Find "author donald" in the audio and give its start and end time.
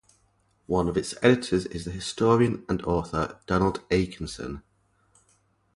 2.85-3.87